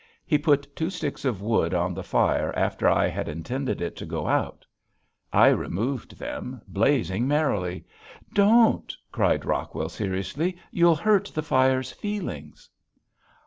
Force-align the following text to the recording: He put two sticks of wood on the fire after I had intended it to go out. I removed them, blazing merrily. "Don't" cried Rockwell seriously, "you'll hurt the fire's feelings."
He 0.25 0.39
put 0.39 0.75
two 0.75 0.89
sticks 0.89 1.25
of 1.25 1.43
wood 1.43 1.75
on 1.75 1.93
the 1.93 2.01
fire 2.01 2.51
after 2.57 2.89
I 2.89 3.07
had 3.07 3.29
intended 3.29 3.81
it 3.81 3.95
to 3.97 4.05
go 4.07 4.25
out. 4.25 4.65
I 5.31 5.49
removed 5.49 6.17
them, 6.17 6.59
blazing 6.67 7.27
merrily. 7.27 7.85
"Don't" 8.33 8.95
cried 9.11 9.45
Rockwell 9.45 9.89
seriously, 9.89 10.57
"you'll 10.71 10.95
hurt 10.95 11.25
the 11.35 11.43
fire's 11.43 11.91
feelings." 11.91 12.67